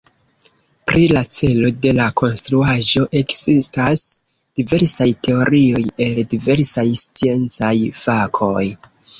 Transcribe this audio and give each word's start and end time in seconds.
Pri 0.91 1.01
la 1.17 1.21
celo 1.35 1.69
de 1.83 1.91
la 1.97 2.07
konstruaĵo 2.21 3.03
ekzistas 3.21 4.07
diversaj 4.61 5.09
teorioj 5.29 5.85
el 6.09 6.23
diversaj 6.35 6.89
sciencaj 7.07 7.73
fakoj. 8.07 8.69